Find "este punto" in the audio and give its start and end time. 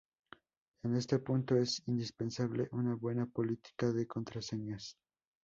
0.95-1.55